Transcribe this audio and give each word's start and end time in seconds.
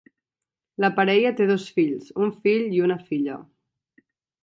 La 0.85 0.89
parella 0.99 1.33
té 1.41 1.47
dos 1.51 1.67
fills: 1.77 2.09
un 2.25 2.35
fill 2.47 2.67
i 2.79 2.85
una 2.89 3.01
filla. 3.11 3.41